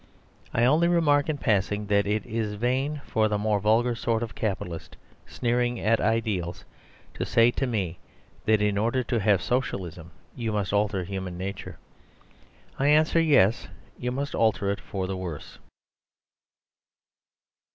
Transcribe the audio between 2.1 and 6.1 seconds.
is vain for the more vulgar sort of Capitalist, sneering at